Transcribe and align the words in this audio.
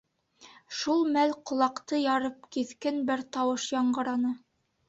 Шул 0.77 1.03
мәл 1.17 1.33
ҡолаҡты 1.51 2.01
ярып 2.05 2.49
киҫкен 2.57 3.01
бер 3.11 3.25
тауыш 3.39 3.71
яңғыраны: 3.77 4.37